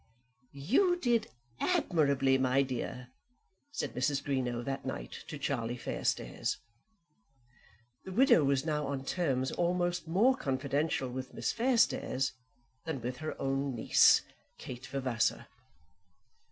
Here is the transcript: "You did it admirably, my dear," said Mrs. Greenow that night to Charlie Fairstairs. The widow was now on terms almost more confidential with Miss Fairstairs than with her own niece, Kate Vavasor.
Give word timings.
"You 0.55 0.97
did 0.99 1.25
it 1.27 1.31
admirably, 1.59 2.39
my 2.39 2.63
dear," 2.63 3.09
said 3.71 3.93
Mrs. 3.93 4.23
Greenow 4.23 4.65
that 4.65 4.83
night 4.83 5.11
to 5.27 5.37
Charlie 5.37 5.77
Fairstairs. 5.77 6.57
The 8.05 8.11
widow 8.11 8.43
was 8.43 8.65
now 8.65 8.87
on 8.87 9.05
terms 9.05 9.51
almost 9.51 10.07
more 10.07 10.35
confidential 10.35 11.07
with 11.11 11.35
Miss 11.35 11.53
Fairstairs 11.53 12.31
than 12.83 12.99
with 13.01 13.17
her 13.17 13.39
own 13.39 13.75
niece, 13.75 14.23
Kate 14.57 14.87
Vavasor. 14.87 15.45